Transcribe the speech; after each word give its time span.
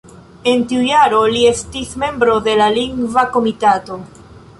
En 0.51 0.61
tiu 0.69 0.85
jaro 0.85 1.19
li 1.35 1.43
estis 1.49 1.91
membro 2.05 2.37
de 2.47 2.55
la 2.63 2.71
Lingva 2.79 3.25
Komitato. 3.37 3.99